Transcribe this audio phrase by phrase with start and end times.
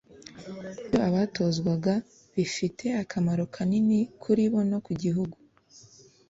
[0.87, 1.93] ibyo abatozwaga
[2.35, 5.35] bifite akamaro kanini kuri bo no ku gihugu